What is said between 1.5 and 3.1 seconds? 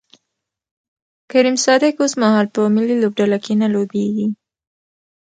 صادق اوسمهال په ملي